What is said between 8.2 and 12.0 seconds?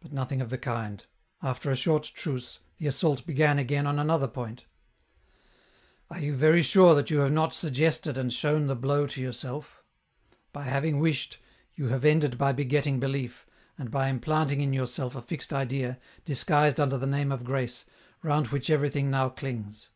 shown the blow to yourself? By having wished, you